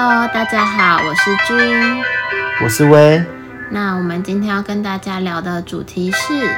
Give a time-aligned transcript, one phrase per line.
[0.00, 1.56] Hello，大家好，我是君。
[2.62, 3.20] 我是威。
[3.72, 6.56] 那我们今天要跟大家聊的主题是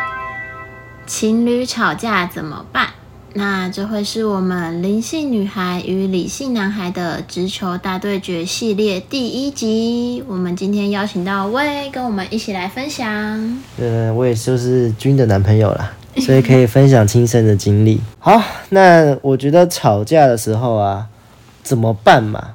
[1.07, 2.89] 情侣吵架怎么办？
[3.33, 10.23] 那这会是我们灵性女孩与理性男孩的直球大对决系列第一集。
[10.29, 13.09] 我们今天邀请到威跟我们一起来分享。
[13.79, 18.03] 呃，我也就是君的男朋友啦，所以可以分享亲身的经历。
[18.19, 21.07] 好，那我觉得吵架的时候啊，
[21.63, 22.49] 怎么办嘛？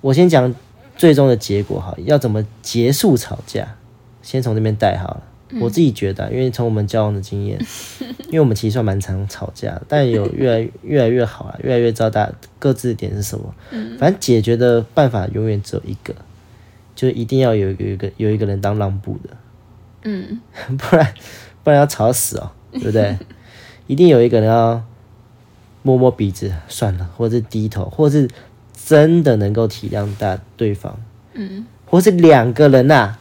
[0.00, 0.54] 我先讲
[0.96, 3.76] 最终的结果哈，要怎么结束吵架？
[4.22, 5.22] 先从那边带好了。
[5.60, 7.58] 我自己觉得，因为从我们交往的经验，
[8.28, 13.54] 因为我们其实算蛮常吵架，但有越来越来越好啊，越来越知道大家各自的点是什么。
[13.98, 16.14] 反正解决的办法永远只有一个，
[16.94, 19.30] 就是一定要有有一个有一个人当让步的，
[20.02, 20.38] 嗯，
[20.76, 21.14] 不然
[21.64, 23.16] 不然要吵死哦，对不对？
[23.88, 24.84] 一定有一个人要
[25.82, 28.28] 摸摸鼻子算了，或者是低头，或者是
[28.88, 30.98] 真的能够体谅大对方，
[31.34, 33.18] 嗯，或是两个人呐、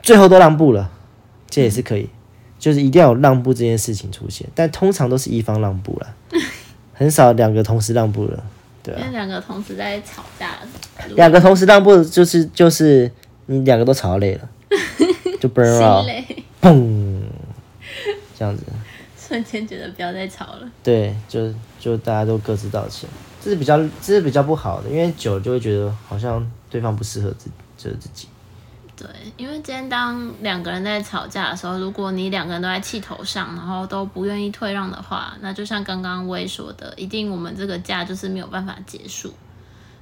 [0.00, 0.88] 最后都让步了，
[1.50, 2.08] 这也是可以，
[2.56, 6.14] 就是一定要有让步这件事情出现，但通常都是一方让步了，
[6.94, 8.44] 很少两个同时让步了，
[8.80, 10.56] 对啊，因为两个同时在吵架，
[11.16, 13.10] 两个同时让步就是就是
[13.46, 14.48] 你两个都吵到累了，
[15.40, 16.24] 就 burn
[16.60, 17.22] 砰，
[18.38, 18.62] 这样子。
[19.18, 20.70] 瞬间觉得不要再吵了。
[20.82, 21.50] 对，就
[21.80, 23.08] 就大家都各自道歉，
[23.42, 28.28] 这是比较这是比较不好的，因为久了就会觉得好像对方不适合自己就是自己。
[28.94, 39.32] 对，因为今天当两个人在吵架的时候，如果你两个人都在气头上，然后都不愿意退让的话，那就像刚刚威说的，一定我们这个架就是没有办法结束。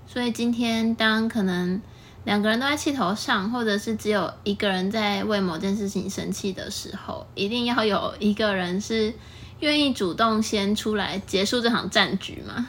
[0.06, 1.80] 所以今天当可能
[2.24, 9.14] 两个人都在气头上，或者是只有一个人在为某件事情生气的时候，一定要有一个人是
[9.60, 12.66] 愿意主动先出来结束这场战局嘛。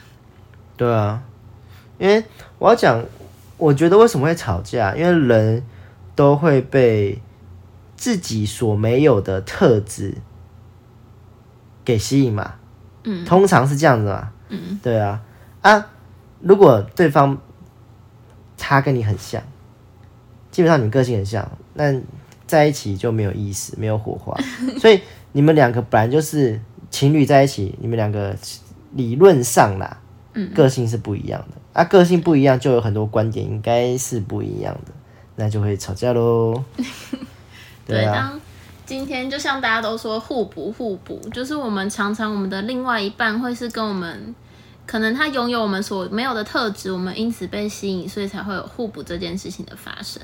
[0.82, 1.22] 对啊，
[1.96, 2.24] 因为
[2.58, 3.04] 我要讲，
[3.56, 5.62] 我觉得为什么会吵架，因为人
[6.16, 7.22] 都会被
[7.94, 10.16] 自己所没有的特质
[11.84, 12.54] 给吸引嘛。
[13.04, 14.32] 嗯，通常是这样子嘛。
[14.48, 15.22] 嗯，对啊，
[15.60, 15.86] 啊，
[16.40, 17.38] 如果对方
[18.58, 19.40] 他跟你很像，
[20.50, 21.94] 基本上你们个性很像，那
[22.44, 24.36] 在一起就没有意思，没有火花。
[24.82, 25.00] 所以
[25.30, 26.60] 你们两个本来就是
[26.90, 28.36] 情侣在一起，你们两个
[28.90, 30.01] 理论上啦，
[30.34, 31.80] 嗯个性是不一样的。
[31.80, 34.92] 啊，个性不一样，就有很多观点应该是不一样的，
[35.36, 36.62] 那就会吵架喽。
[37.86, 38.40] 对，啊，当
[38.84, 44.34] 今天就像大家都说互补互补，就是我们常常我们的另外一半会是跟我们，
[44.92, 50.20] 可能他拥有我们所没有的特质，我们因此被吸引，所以才会有互补这件事情的发生。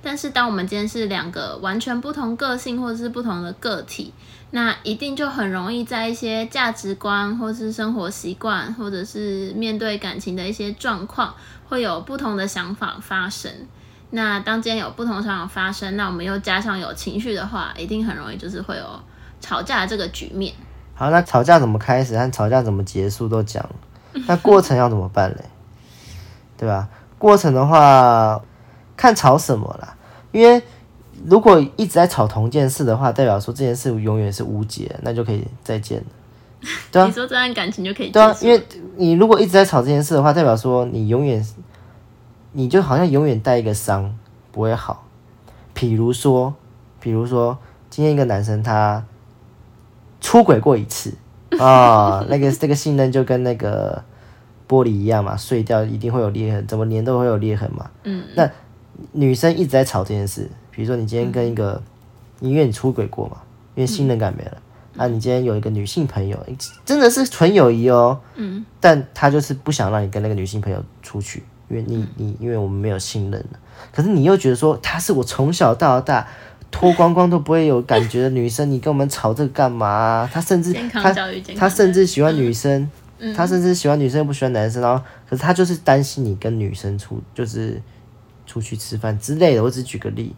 [0.00, 4.14] 但是当我们今天是两个完全不同个性或者是不同的个体，
[4.52, 11.34] 那一定就很容易在一些价值观或是生活习惯，或者是面对感情的一些状况，
[11.68, 13.50] 会有不同的想法发生。
[14.10, 18.84] 那当今天有不同想法发生，那我们又加上有情绪的话，一定很容易就是会有
[19.40, 20.54] 吵架的这个局面。
[20.94, 23.68] 好，那吵架怎么开始和吵架怎么结束都讲，
[24.26, 25.44] 那过程要怎么办嘞？
[26.56, 26.88] 对吧？
[27.18, 28.40] 过程的话，
[28.96, 29.96] 看吵什么啦。
[30.32, 30.62] 因为
[31.26, 36.06] 如果一直在吵同件事的话，代表说这件事永远是无解，那就可以再见了。
[36.92, 38.64] 对啊你说这段感情就可以对啊，因为
[38.96, 41.44] 你如果一直在吵这件事的话，代表说你永远，
[42.52, 44.14] 你就好像永远带一个伤，
[44.52, 45.04] 不会好。
[45.74, 46.54] 比如说，
[47.00, 47.58] 比如说，
[47.90, 49.04] 今天一个男生他
[50.20, 51.14] 出轨过一次
[51.58, 54.02] 啊、那个这个信任就跟那个
[54.68, 57.90] 玻璃一样嘛，碎掉一定会有裂痕，怎么粘都会有裂痕嘛。
[58.04, 58.50] 嗯，那
[59.12, 61.82] 女生一直在吵这件事，比如说你今天跟一个，
[62.40, 63.38] 因为你出轨过嘛，
[63.74, 64.56] 因为信任感没了。
[64.96, 66.38] 啊，你今天有一个女性朋友，
[66.84, 73.58] 真的是纯友谊哦，嗯，但他就是不想让你跟那个女性朋友出去，因为你你因为我们没有信任了。
[73.90, 76.28] 可是你又觉得说她是我从小到大
[76.72, 82.90] 脱光光都不会有感觉的女生，你跟我们吵这个干嘛啊、她甚至健康她教育健康她甚至喜欢女生，
[83.20, 87.80] 嗯她甚至喜欢女生又不喜欢男生，然后可是她就是担心你跟女生出就是
[88.46, 89.62] 出去吃饭之类的。
[89.62, 90.34] 我只举个例，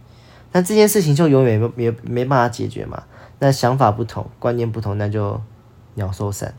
[0.53, 3.03] 但这件事情就永远没没没办法解决嘛。
[3.39, 5.41] 那想法不同，观念不同，那就
[5.95, 6.53] 鸟兽散。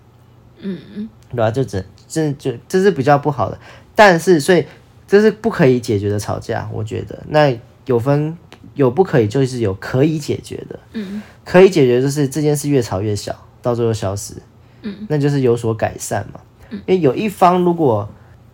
[0.57, 3.60] 嗯嗯，对吧、就只这就这是比较不好的，
[3.94, 4.66] 但是所以
[5.06, 8.38] 这是不可以解决的吵架，我觉得那有分
[8.73, 10.79] 有不可以，就是有可以解决的。
[10.94, 14.33] 嗯，可以解决就是这件事越吵越小，到最后消失。
[14.81, 16.39] 嗯，那就是有所改善嘛。
[16.71, 18.09] 因为有一方如果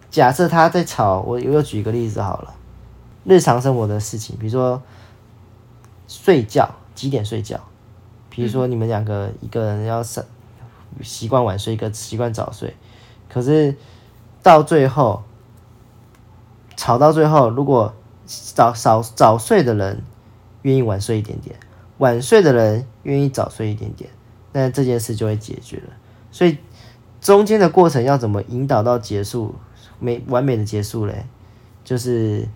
[0.10, 2.54] 假设他在吵，我我又举一个例子好了，
[3.24, 4.82] 日常生活的事情，比如说
[6.08, 7.60] 睡觉几点睡觉，
[8.30, 10.24] 比如说你们两个一个人要上
[11.02, 12.76] 习惯晚睡，一个习惯早睡，
[13.30, 13.76] 可是
[14.44, 15.24] 到最后
[16.76, 17.94] 吵到最后，如果
[18.56, 20.02] 早早早睡的人
[20.62, 21.56] 愿意晚睡一点点，
[21.98, 24.10] 晚睡的人愿意早睡一点点，
[24.54, 25.94] 那这件事就会解决了。
[26.32, 26.58] 所以
[27.20, 29.56] 中间的过程要怎么引导到结束，
[30.00, 31.26] 没完美的结束嘞？
[31.84, 32.48] 就是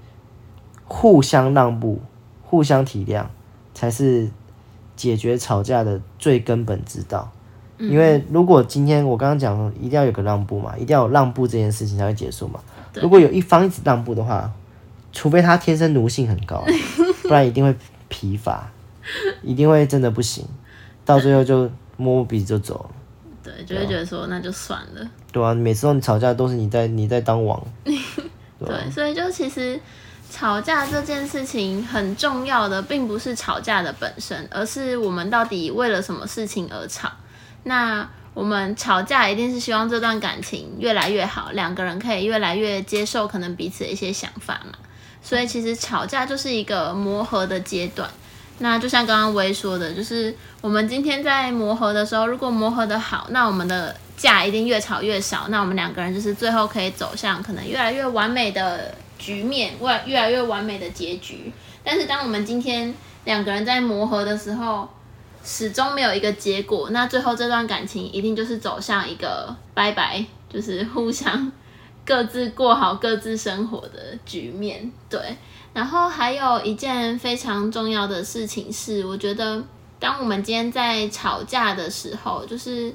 [0.86, 2.00] 互相让步、
[2.44, 3.26] 互相体谅，
[3.74, 4.30] 才是
[4.96, 7.32] 解决吵架的最根本之道。
[7.78, 12.62] 因为如果今天我刚刚讲，一定要有个让步嘛，一定要有让步这件事情才会结束嘛。
[12.94, 14.50] 如果有一方一直让步的话，
[15.16, 16.64] 除非他天生奴性很高，
[17.24, 17.74] 不然一定会
[18.10, 18.70] 疲乏，
[19.42, 20.46] 一定会真的不行，
[21.06, 21.62] 到最后就
[21.98, 22.90] 摸摸鼻子就走了。
[23.42, 25.10] 对，就会觉得说那就算了。
[25.32, 27.64] 对啊，每次你吵架都是你在你在当王。
[28.60, 29.80] 对，所以就其实
[30.30, 37.12] 吵架这件事情很重要的，并不是吵架的本身，而是我们到底为了什么事情而吵。
[37.64, 44.78] 那我们吵架一定是希望这段感情越来越好，两个人可以越来越接受可能彼此的一些想法嘛。
[45.26, 48.08] 所以其实吵架就是一个磨合的阶段。
[48.60, 55.48] 那就像刚刚薇说的，就是我们今天在磨合的时候，如果磨合的好，那我们的架一定越吵越少。
[55.50, 61.52] 那我们两个人就是最后可以走向可能越来越完美的局面，越越来越完美的结局。
[61.84, 62.94] 但是当我们今天
[63.24, 64.88] 两个人在磨合的时候，
[65.44, 71.52] 始终没有一个结果，那最后这段感情一定就是走向一个拜拜，就是互相
[72.06, 74.92] 各自过好各自生活的局面。
[75.10, 75.20] 对，
[75.74, 79.62] 然后还有一件非常重要的事情是，我觉得
[80.00, 82.94] 当我们今天在吵架的时候，就是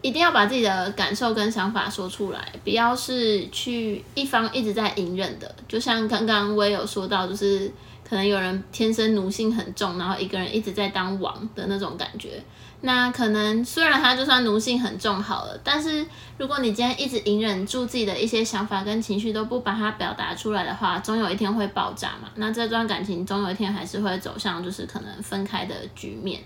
[0.00, 5.54] 一定要把自己的感受跟想法说出来，不要是去一方一直在隐忍的。
[5.68, 7.70] 就像刚刚我也有说到，就是。
[8.08, 12.42] 可能有人天生奴性很重，然后一个人一直在当王的那种感觉。
[12.80, 22.28] 那可能虽然他就算奴性很重好了，但是如果你今天一直隐忍住自己的一些想法跟情绪，都不把它表达出来的话，总有一天会爆炸嘛。
[22.36, 26.40] 那这段感情总有一天还是会走向就是可能分开的局面。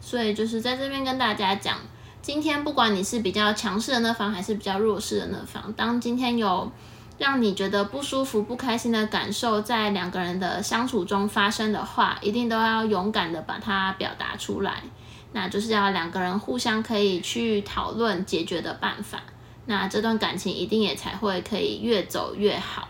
[0.00, 1.78] 所以就是在这边跟大家讲，
[2.20, 6.70] 今天不管你是比较强势的那方，还是比较弱势的那方，当今天有。
[7.18, 14.82] 让你觉得不舒服、不开心的感受，在两个人的相处中发生的话，一定都要勇敢的把它表达出来。
[15.32, 19.22] 那就是要两个人互相可以去讨论解决的办法。
[19.66, 22.88] 那这段感情一定也才会可以越走越好。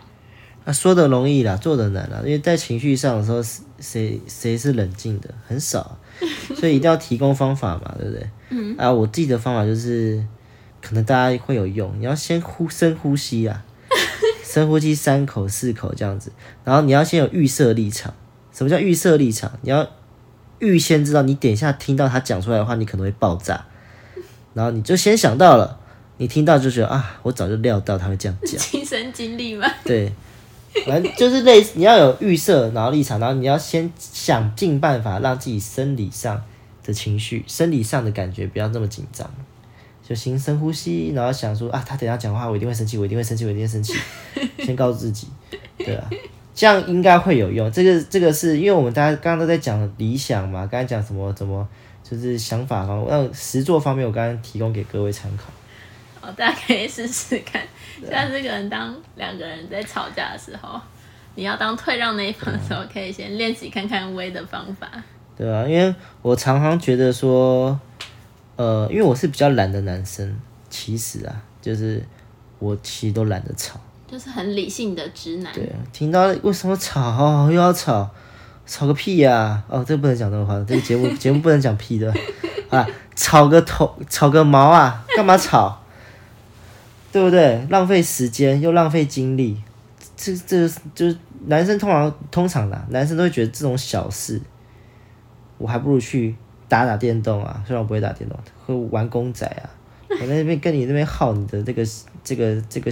[0.65, 2.19] 那说的容易啦，做的难啦。
[2.23, 3.41] 因为在情绪上的时候，
[3.79, 5.97] 谁谁是冷静的很少，
[6.55, 8.29] 所以一定要提供方法嘛，对不对？
[8.49, 8.75] 嗯。
[8.77, 10.23] 啊，我自己的方法就是，
[10.81, 11.91] 可能大家会有用。
[11.99, 13.63] 你要先呼深呼吸啊。
[14.43, 16.31] 深呼吸三口四口这样子，
[16.63, 18.13] 然后你要先有预设立场。
[18.51, 19.51] 什么叫预设立场？
[19.61, 19.87] 你要
[20.61, 23.65] 预先知道，你等一下听到他讲出来的话，你可能会爆炸。
[24.53, 25.79] 然后你就先想到了，
[26.17, 28.57] 你听到就觉得啊，我早就料到他会这样讲。
[28.61, 29.67] 亲身经历吗？
[29.83, 30.11] 对，
[30.85, 36.41] 反正就是类似，你要有预设，然后立场，然后你要先想尽办法让自己生理上
[36.83, 39.29] 的情绪、生理上的感觉不要那么紧张。
[40.07, 43.93] 就先深呼吸，然后想说啊，他等下讲话，我一定会生气，我一定会生气，我一定会生气。
[44.59, 45.27] 先告诉自己，
[45.77, 46.09] 对啊，
[46.53, 47.71] 这样应该会有用。
[47.71, 51.67] 这个这个是因为我们大家刚刚都在讲理想嘛，刚才讲什么怎么
[52.03, 55.45] 就是想法方，那实作方面，我刚刚提供给各位参考。
[56.21, 57.61] 哦，大家可以试试看。
[58.09, 60.79] 下次可能当两个人在吵架的时候，
[61.35, 64.89] 你要当退让那一方的时候，可以先练习看看微的方法。
[65.37, 67.79] 对啊，因为我常常觉得说。
[68.57, 70.37] 呃，因为我是比较懒的男生，
[70.69, 72.03] 其实啊，就是
[72.59, 73.79] 我其实都懒得吵，
[74.11, 75.53] 就是很理性的直男。
[75.53, 78.09] 对啊，听到为什么吵又要吵，
[78.65, 79.63] 吵个屁呀！
[79.67, 82.13] 哦，这不能讲这种话，这个节目 节目不能讲屁的
[82.69, 85.81] 啊，吵个头，吵个毛啊，干嘛吵？
[87.11, 87.65] 对不对？
[87.69, 89.61] 浪费时间又浪费精力，
[90.17, 94.41] 这这就是男生通常通常的男生都会觉得这种小事，
[95.57, 96.35] 我还不如去。
[96.71, 99.67] 打打电动啊，虽然我不会打电动，会玩公仔啊。
[100.09, 101.85] 我在那边跟你那边耗你的这个
[102.23, 102.91] 这个这个这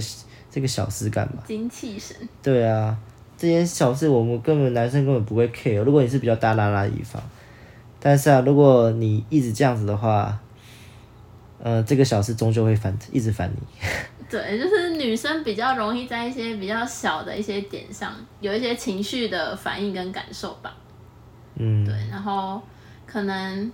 [0.66, 1.42] 小事干嘛？
[1.46, 2.16] 精气神。
[2.42, 2.96] 对啊，
[3.36, 5.82] 这件小事我们根本男生根本不会 care。
[5.82, 7.22] 如果你是比较大拉拉一方，
[7.98, 10.38] 但是啊，如果你一直这样子的话，
[11.62, 13.88] 呃，这个小事终究会烦，一直烦你。
[14.30, 20.74] 对，就是女生比较容易在一些比较小的一些点上有一些情绪的反应跟感受吧。
[21.56, 21.84] 嗯。
[21.84, 22.60] 对，然后。
[23.12, 23.72] 可能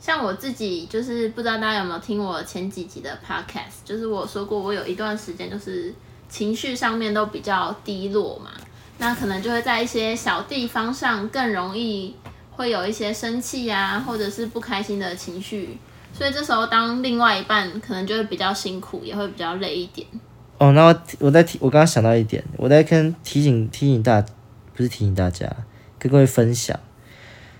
[0.00, 5.92] 像我自己，就是不知道大家有没有听我前几集的 podcast，就是我说过，我有一段时间就是
[6.28, 8.50] 情绪上面都比较低落嘛，
[8.98, 12.14] 那可能就会在一些小地方上更容易
[12.50, 15.78] 会有一些生气呀，或者是不开心的情绪，
[16.12, 20.06] 所以这时候当另外一半可能就会比较辛苦，也会比较累一点。
[20.58, 24.20] 哦，那我我在提，我刚刚想到一点，我在跟提醒提醒大，
[24.74, 25.48] 不是提醒大家，
[25.98, 26.78] 跟各位分享，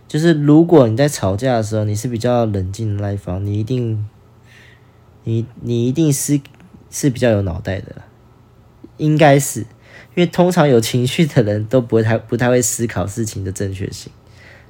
[0.08, 4.04] 就是如果你在吵架的时候，你是比较冷静的那一方，你一定，
[5.22, 6.40] 你你一定是
[6.90, 7.94] 是比较有脑袋的，
[8.98, 9.66] 应该是，因
[10.16, 14.12] 为通常有情绪的人都不会太不太会思考事情的正确性，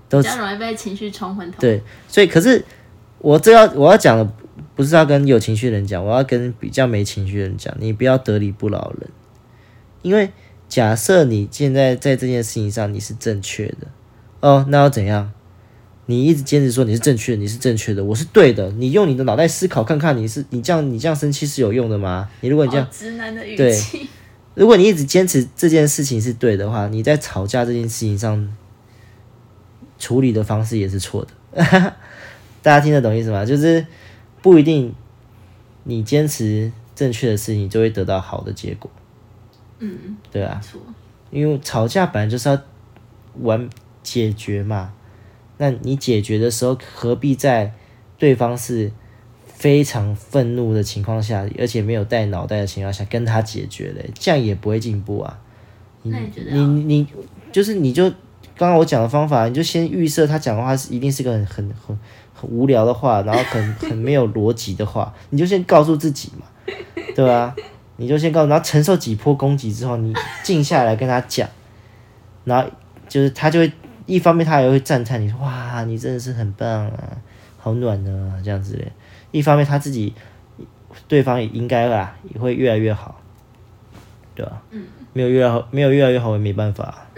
[0.08, 1.58] 都比较容易被情绪冲昏头。
[1.60, 2.64] 对，所以可是
[3.18, 4.32] 我这要我要讲的
[4.76, 9.10] 不是要跟有情绪的人讲，我要跟比较没情绪的人讲，你不要得理不饶人，
[10.02, 10.30] 因为
[10.68, 13.88] 假设你现在在这件事情上你是正确的，
[14.40, 15.32] 哦，那要怎样？
[16.10, 22.30] 你一直坚持说你是正确的，你是正确的，我是对的，你用你的脑袋思考看看，你是你这样你这样生气是有用的吗？
[22.40, 23.70] 你如果你这样直男的语对。
[23.72, 24.08] 气，
[24.58, 28.56] 如果你一直坚持这件事情是对的话，你在吵架这件事情上
[30.00, 31.30] 处理的方式也是错的。
[32.60, 33.44] 大家听得懂意思吗？
[33.44, 33.86] 就是
[34.42, 34.92] 不一定
[35.84, 38.90] 你坚持正确的事情就会得到好的结果，
[39.78, 40.60] 嗯，对啊，
[41.30, 42.60] 因为吵架本来就是要
[43.40, 43.70] 完
[44.02, 44.92] 解决嘛。
[45.58, 47.72] 那你解决的时候，何必在
[48.18, 48.90] 对方是
[49.58, 54.08] 非常愤怒的情况下，而且没有带脑袋的情况下跟他解决嘞？
[54.14, 55.36] 这样也不会进步啊。
[56.02, 56.14] 你
[56.52, 57.06] 你你
[57.50, 58.08] 就是你就
[58.56, 61.98] 刚刚我讲的方法，你就先预设他讲的话是一定是个很很很
[62.32, 66.46] 很无聊的话，然后很 很没有逻辑的话，你就先告诉自己嘛，
[67.16, 67.56] 对吧、
[67.96, 71.48] 你就先告诉，然后承受几波攻击之后，你静下来跟他讲，
[72.44, 72.70] 然后
[73.08, 73.72] 就是他就会
[74.06, 77.18] 一方面他也会赞叹你说哇，你真的是很棒啊，
[77.58, 78.92] 好暖啊、这样子嘞。
[79.30, 80.14] 一方面他自己
[81.06, 83.20] 对方也应该啦，也会越来越好，
[84.34, 87.06] 对吧、嗯，没有越来好，没有越来越好，我也没办法，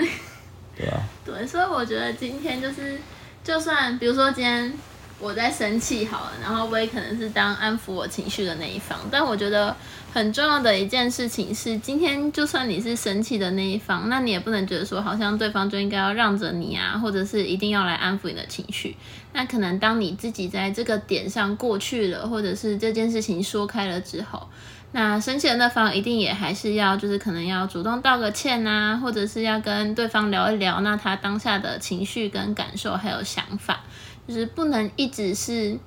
[0.77, 2.99] 对吧、对，所以我觉得今天就是，
[3.45, 4.73] 就算比如说今天
[5.19, 9.77] 我在生气好了，然后我也可能是当安抚我情绪的那一方，但我觉得
[10.13, 18.97] 很重要的一件事情是，今天就算你是生气的那一方，那你也不能觉得说好像对方就应该要让着你啊，或者是一定要来安抚你的情绪。
[19.33, 24.49] 那可能当你自己在这个点上过去了，或者是这件事情说开了之后，
[24.91, 33.85] 那生气的那方一定也还是要，就是可能要主动道个歉啊，或者是要跟对方聊一聊，那他当下的情绪跟感受还有想法，
[34.27, 35.79] 就是不能一直是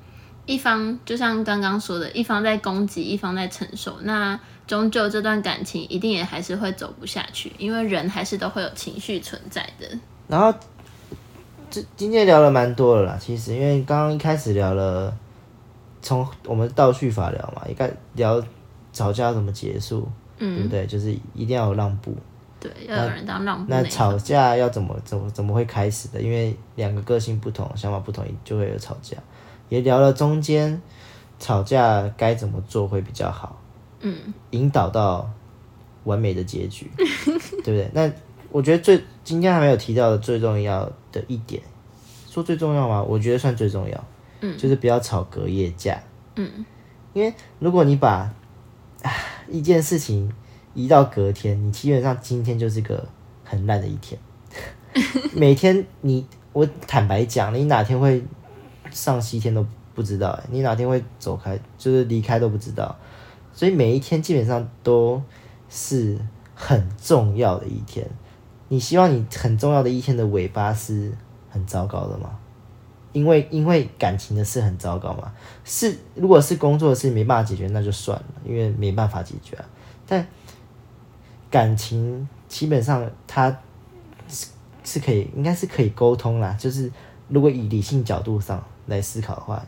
[0.45, 9.87] 一方，就像刚刚说的，一方在攻击，一方在承受，那终究这段感情一定也还是会走不下去，因为人还是都会有情绪存在的。
[10.27, 10.53] 然后
[11.69, 15.15] 这今天聊了蛮多了啦，其实因为刚刚一开始聊了，
[16.01, 18.43] 从我们倒叙法聊嘛，一开聊
[18.91, 20.07] 吵架要怎么结束，
[20.39, 20.85] 嗯对不对？
[20.85, 22.15] 就是一定要有让步。
[22.59, 23.83] 对，要有人当让步那。
[23.83, 26.21] 吵架要怎么怎么怎么会开始的？
[26.21, 29.17] 因为两个个性不同，想法不同，就会有吵架。
[29.73, 30.79] 也聊了中间
[31.39, 33.59] 吵架该怎么做会比较好，
[34.01, 34.15] 嗯，
[34.51, 35.27] 引导到
[36.03, 37.89] 完美的结局， 对不对？
[37.91, 38.11] 那
[38.51, 41.59] 我觉得最今天还没有提到的最重要的一点，
[42.29, 43.01] 说最重要吗？
[43.01, 44.05] 我觉得算最重要，
[44.41, 45.99] 嗯，就是不要吵隔夜架，
[46.35, 46.63] 嗯，
[47.13, 48.31] 因为如果你把
[49.01, 49.11] 啊
[49.49, 50.31] 一件事情
[50.75, 53.03] 移到隔天，你基本上今天就是个
[53.43, 54.19] 很烂的一天。
[55.33, 58.23] 每天你，我坦白讲，你哪天会
[58.93, 62.95] 上西天都不知道、欸，你哪天会走开，就是离开都不知道。
[63.53, 65.21] 所以每一天基本上都
[65.69, 66.17] 是
[66.55, 68.09] 很重要的一天。
[68.69, 71.11] 你希望你很重要的一天的尾巴是
[71.49, 72.39] 很糟糕的吗？
[73.11, 75.31] 因为因为感情的事很糟糕嘛，
[75.63, 79.65] 是如果是工作的事没办法解决，那就算了，因为没办法解决啊。
[80.07, 80.25] 但
[81.51, 83.55] 感情基本上它
[84.27, 84.47] 是
[84.83, 86.53] 是可以，应该是可以沟通啦。
[86.59, 86.91] 就是
[87.27, 89.63] 如果以理性角度上来思考的话，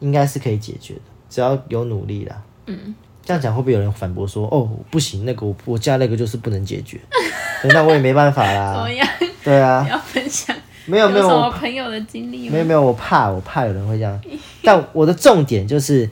[0.00, 2.42] 应该是可以解决的，只要有努力啦。
[2.66, 7.00] 嗯，这样讲会不会有人反驳说，哦，不行，那个我我家那个就是不能解决，
[7.62, 8.90] 对那我也没办法怎啦么。
[8.90, 9.08] 样？
[9.42, 10.54] 对啊你，要分享
[10.86, 12.48] 没有没有，什我朋友的经历？
[12.50, 14.20] 没有没有，我怕我怕有人会这样。
[14.62, 16.08] 但我的重点就是，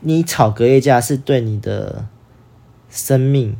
[0.00, 2.06] 你吵隔夜架是对你的
[2.88, 3.56] 生命、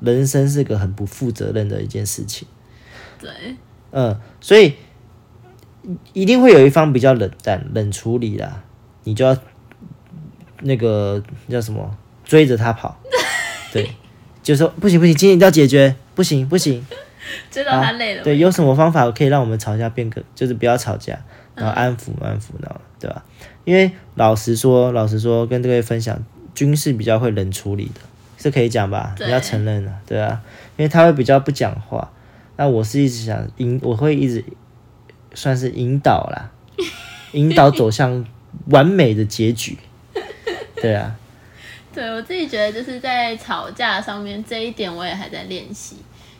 [0.00, 2.46] 人生是个很不负责任的一件事情。
[3.18, 3.30] 对，
[3.92, 4.74] 嗯，所以
[6.12, 8.62] 一定会有一方比较冷淡、冷处理啦，
[9.04, 9.36] 你就要
[10.62, 12.98] 那个叫什么追着他跑，
[13.72, 13.90] 对，
[14.42, 16.84] 就说不行不行，今天一定要解决，不行不行，
[17.50, 18.24] 知道他累了吗。
[18.24, 21.18] 对，有什么方法可以让我们吵架变个，就是不要吵架，
[21.54, 23.22] 然后安抚安抚，然后对吧？
[23.64, 26.22] 因为老实说，老实说，跟各位分享，
[26.54, 28.00] 军事比较会冷处理的，
[28.38, 29.14] 是可以讲吧？
[29.18, 30.42] 你要承认的，对啊，
[30.76, 32.10] 因为他会比较不讲话。
[32.56, 34.44] 那我是一直想赢，我会一直
[35.34, 36.50] 算是引导啦，
[37.32, 38.24] 引导走向
[38.66, 39.76] 完美的结局。
[40.76, 41.14] 对啊，
[41.92, 45.96] 对我自己觉得，就是在吵架上面这一点，我也还在练习。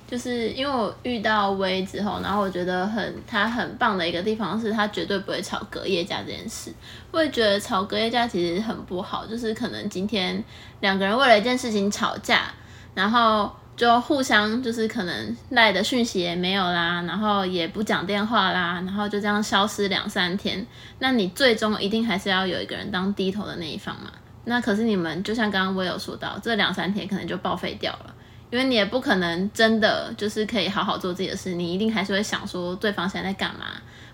[0.07, 6.71] 就是因为我遇到威之后，然后我觉得很他很棒的一个地方是，他绝对不会吵隔夜架这件事。
[7.11, 10.45] 我也觉得吵隔夜架其实很不好，就是可能今天
[10.81, 12.53] 两个人为了一件事情吵架，
[12.95, 20.65] 然后就互相就是可能赖的讯息也没有啦，然后也不讲电话啦，然后就这样消失两三天。
[21.01, 24.13] 那你最终一定还是要有一个人当低头的那一方嘛？
[24.45, 28.15] 那可是你们就像刚刚我有说到，这两三天可能就报废掉了。
[28.51, 33.67] 因为你也不可能真的就是可以好好做自己的事，你一定还是会想说对方现在在干嘛，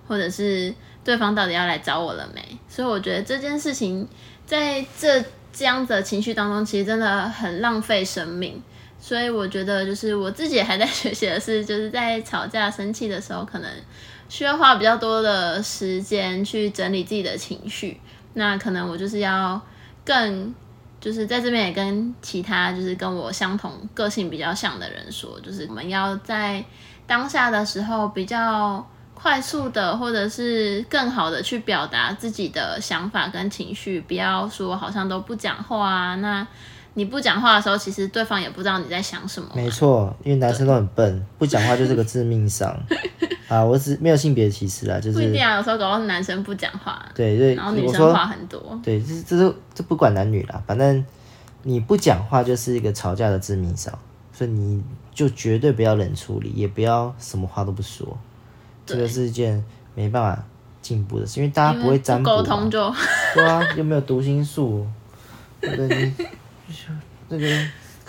[0.08, 0.72] 或者是
[1.04, 2.58] 对方到底要来找我了没？
[2.66, 4.08] 所以我觉得这件事情
[4.46, 8.62] 在这这样的情绪当中，其实真的很浪费生命。
[9.00, 13.70] 所以我觉得就是我自己还在学习的是，就是在吵架生气的时候，可能
[14.28, 18.00] 需要花比较多的时间去整理自己的情绪。
[18.34, 19.60] 那可能我就是要
[20.04, 20.54] 更。
[21.00, 26.62] 就是在这边也跟其他就是跟我相同个性比较像的人说，就是我们要在
[27.06, 36.14] 当下的时候比较快速的，或者是更好的去表达自己的想法跟情绪，不要说好像都不讲话啊。
[36.16, 36.46] 那
[36.94, 39.48] 你不讲话的时候，其实对方也不知道你在想什么。
[39.54, 42.76] 没错，因为男生都很笨，不讲话就是个致命伤。
[43.48, 45.56] 啊，我只没有性别歧视啦，就是不一定啊。
[45.56, 51.04] 有时候搞到男生不讲话，对对，然后女生话很多，对，这这是这不管男女啦，反正
[51.64, 53.92] 你不讲话就是一个吵架的致命伤，
[54.32, 54.80] 所以你
[55.12, 58.16] 就绝对不要冷处理，也不要什么话都不说，
[58.86, 59.64] 这个是一件
[59.96, 60.44] 没办法
[60.80, 62.94] 进步的事，因为大家不会占卜，沟通就
[63.34, 64.86] 对啊，又没有读心术，
[65.60, 66.26] 对你
[67.28, 67.46] 这个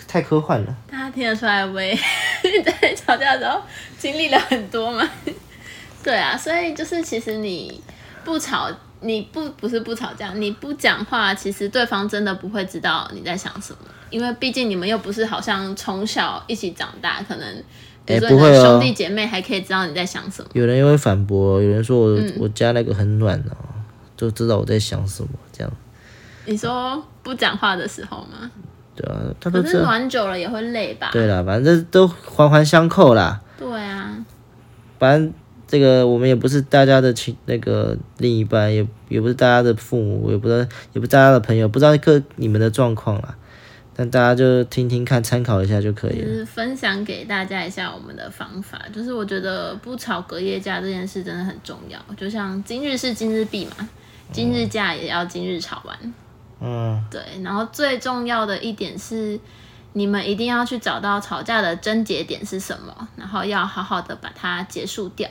[0.06, 0.76] 太科幻了。
[0.90, 1.98] 大家听得出来喂？
[2.64, 3.60] 在吵架的时候
[3.98, 5.08] 经历了很多嘛，
[6.02, 7.80] 对啊，所以就是其实你
[8.24, 8.68] 不吵，
[9.00, 17.64] 你不不是不吵架，你不讲话，其实对方真的不会知道你在想什么，因为毕竟你们又不是好像从小一起长大，可能
[18.04, 20.50] 比如说兄弟姐妹还可以知道你在想什么。
[20.54, 23.56] 有人又会反驳，有人说我我家那个很暖哦，
[24.16, 25.72] 就知道我在想什么这样。
[26.44, 28.50] 你说不讲话的时候吗？
[28.94, 31.10] 对啊，他都是暖久了也会累吧？
[31.12, 33.40] 对啦，反正都环环相扣啦。
[33.58, 34.14] 对啊，
[34.98, 35.32] 反正
[35.66, 40.58] 这个我们也不是大家的亲，那个另一半也也不是大家的父母，也不知道
[40.92, 43.34] 也不是大家的朋友，不知道各你们的状况啦。
[43.94, 46.26] 但大家就听听看，参考一下就可以了。
[46.26, 51.98] 就是分享给大家一下我们的方法，就是我觉得不吵隔夜架这件事真的很重要。
[52.16, 53.88] 就像今日事今日毕嘛，
[54.32, 56.14] 今日架也要今日吵完。
[56.64, 59.36] 嗯，对，然后最重要的一点是，
[59.94, 65.28] 你们一定要去找到吵架的症结点是什么，然后要好好的把它结束掉，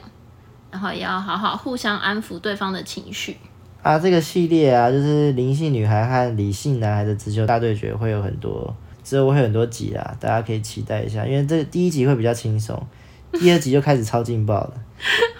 [0.70, 3.38] 然后也要好好互相安抚对方的情绪。
[3.82, 11.26] 啊，这个系列啊，就是灵性女孩和理性男孩的直球大对决，会有很多，之后会很多集啊，大家可以期待一下。
[11.26, 12.78] 因为这第一集会比较轻松，
[13.32, 14.74] 第二集就开始超劲爆了，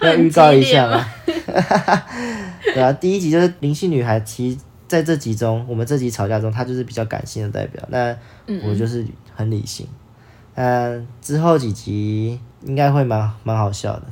[0.00, 1.06] 要预告一下吗。
[2.74, 4.58] 对啊，第一集就是灵性女孩，其实。
[4.92, 8.14] 在这集中，我们这集吵架中，他就是比较感性的代表，那
[8.62, 9.02] 我就是
[9.34, 9.88] 很理性。
[10.54, 14.02] 嗯，之后几集应该会蛮蛮好笑的，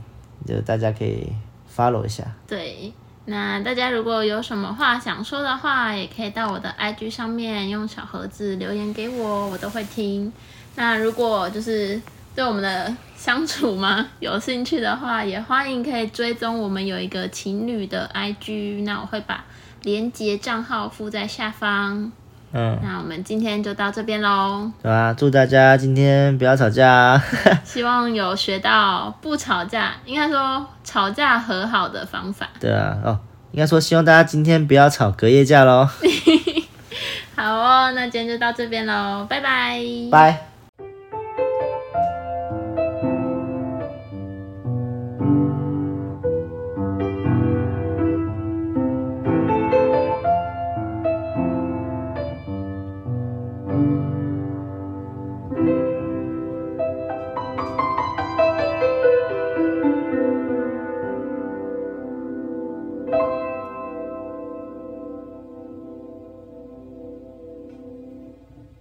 [0.46, 1.30] 就大家可以
[1.76, 2.24] follow 一下。
[2.48, 2.90] 对，
[3.26, 10.32] 那大家如果有什么话想说的话，也可以到我的 IG 上面用小盒子留言给我，我都会听。
[10.76, 12.00] 那如果就是
[12.34, 19.44] 对我们的相处吗有兴趣的话，也欢迎可以追踪我们有一个情侣的 IG，那我会把。
[19.82, 22.12] 连接账号附在下方。
[22.52, 24.70] 嗯，那我们今天就到这边喽。
[24.82, 27.22] 对啊，祝大家今天不要吵架。
[27.62, 32.48] 希望有学到不吵架，应该说吵架和好的方法。
[32.58, 33.18] 对啊，哦，
[33.52, 35.88] 应该说希望大家今天不要吵隔夜架喽。
[37.36, 39.80] 好哦，那今天就到这边喽，拜拜。
[40.10, 40.49] 拜。